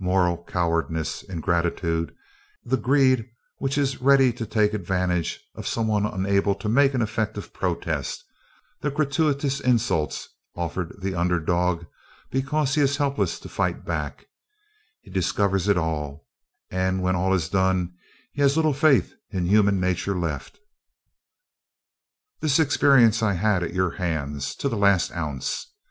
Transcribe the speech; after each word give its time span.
Moral 0.00 0.42
cowardice, 0.44 1.22
ingratitude, 1.24 2.16
the 2.64 2.78
greed 2.78 3.28
which 3.58 3.76
is 3.76 4.00
ready 4.00 4.32
to 4.32 4.46
take 4.46 4.72
advantage 4.72 5.44
of 5.54 5.66
some 5.66 5.86
one 5.88 6.06
unable 6.06 6.54
to 6.54 6.70
make 6.70 6.94
an 6.94 7.02
effective 7.02 7.52
protest, 7.52 8.24
the 8.80 8.90
gratuitous 8.90 9.60
insults 9.60 10.26
offered 10.56 10.94
the 11.02 11.14
'under 11.14 11.38
dog' 11.38 11.84
because 12.30 12.74
he 12.76 12.80
is 12.80 12.96
helpless 12.96 13.38
to 13.38 13.46
fight 13.50 13.84
back 13.84 14.24
he 15.02 15.10
discovers 15.10 15.68
it 15.68 15.76
all, 15.76 16.26
and 16.70 17.02
when 17.02 17.14
all 17.14 17.34
is 17.34 17.50
done 17.50 17.92
he 18.32 18.40
has 18.40 18.56
little 18.56 18.72
faith 18.72 19.12
in 19.28 19.44
human 19.44 19.78
nature 19.78 20.18
left. 20.18 20.58
"This 22.40 22.58
experience 22.58 23.22
I 23.22 23.34
had 23.34 23.62
at 23.62 23.74
your 23.74 23.90
hands, 23.90 24.54
to 24.54 24.70
the 24.70 24.78
last 24.78 25.12
ounce. 25.12 25.74